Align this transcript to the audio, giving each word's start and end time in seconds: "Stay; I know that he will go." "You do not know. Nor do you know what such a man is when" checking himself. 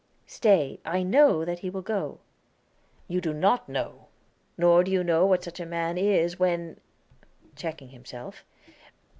"Stay; 0.25 0.79
I 0.83 1.03
know 1.03 1.45
that 1.45 1.59
he 1.59 1.69
will 1.69 1.83
go." 1.83 2.17
"You 3.07 3.21
do 3.21 3.33
not 3.33 3.69
know. 3.69 4.07
Nor 4.57 4.83
do 4.83 4.89
you 4.89 5.03
know 5.03 5.27
what 5.27 5.43
such 5.43 5.59
a 5.59 5.63
man 5.67 5.95
is 5.95 6.39
when" 6.39 6.81
checking 7.55 7.89
himself. 7.89 8.43